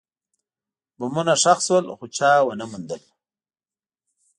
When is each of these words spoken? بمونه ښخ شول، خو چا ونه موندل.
بمونه 0.97 1.33
ښخ 1.41 1.59
شول، 1.65 1.85
خو 1.97 2.05
چا 2.17 2.31
ونه 2.45 2.65
موندل. 2.71 3.01